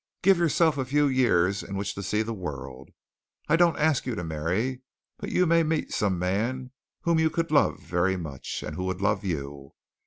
[0.23, 2.89] Give yourself a few years in which to see the world.
[3.47, 4.81] I don't ask you to marry,
[5.19, 8.99] but you may meet some man whom you could love very much, and who would
[9.03, 9.73] love you.